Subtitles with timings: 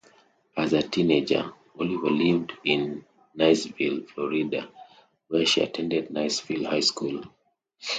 [0.57, 3.05] As a teenager, Oliver lived in
[3.37, 4.67] Niceville, Florida,
[5.27, 7.21] where she attended Niceville High School.